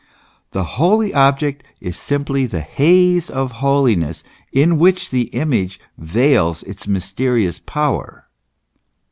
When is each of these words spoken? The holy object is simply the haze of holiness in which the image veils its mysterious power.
The 0.49 0.63
holy 0.63 1.13
object 1.13 1.61
is 1.79 1.95
simply 1.95 2.47
the 2.47 2.61
haze 2.61 3.29
of 3.29 3.51
holiness 3.61 4.23
in 4.51 4.79
which 4.79 5.11
the 5.11 5.25
image 5.25 5.79
veils 5.95 6.63
its 6.63 6.87
mysterious 6.87 7.59
power. 7.59 8.27